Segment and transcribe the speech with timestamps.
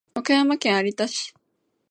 [0.15, 1.31] 和歌山県有田市